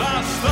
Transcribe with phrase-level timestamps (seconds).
[0.00, 0.51] I saw.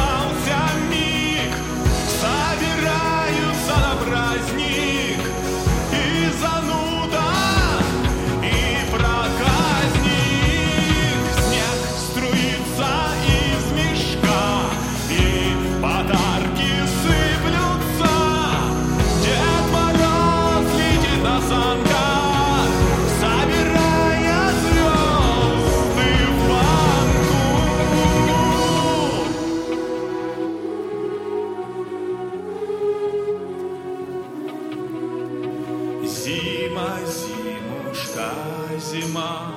[36.22, 38.30] Зима, зимушка,
[38.78, 39.54] зима.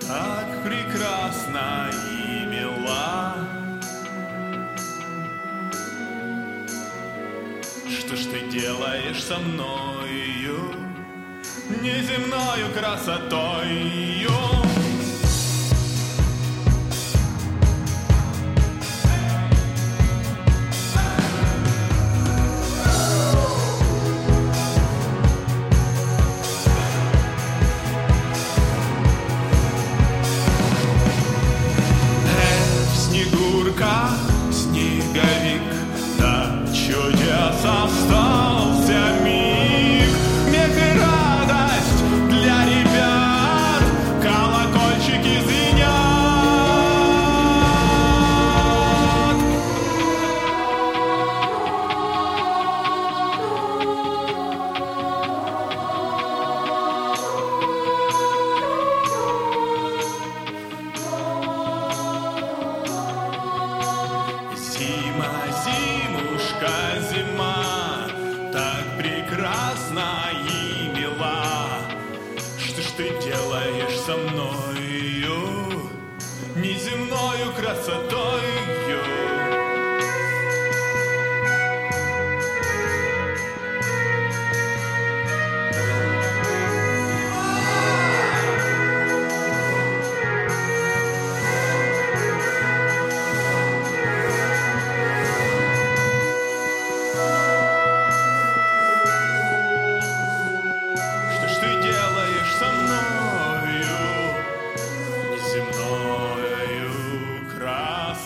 [0.00, 3.34] Так прекрасна и мила
[7.88, 10.74] Что ж ты делаешь со мною
[11.80, 14.63] Неземною красотою
[33.44, 34.08] Снегурка,
[34.50, 35.62] снеговик,
[36.18, 38.33] да чудес остался
[69.94, 71.66] прекрасна и мила.
[72.58, 75.90] Что ж ты делаешь со мною,
[76.56, 78.42] неземною красотой?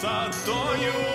[0.01, 1.08] さという